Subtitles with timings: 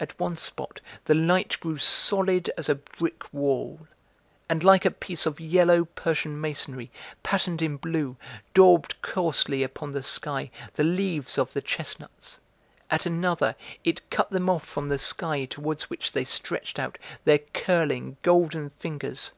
[0.00, 3.86] At one spot the light grew solid as a brick wall,
[4.48, 6.90] and like a piece of yellow Persian masonry,
[7.22, 8.16] patterned in blue,
[8.54, 12.38] daubed coarsely upon the sky the leaves of the chestnuts;
[12.88, 16.96] at another, it cut them off from the sky towards which they stretched out
[17.26, 19.32] their curling, golden fingers.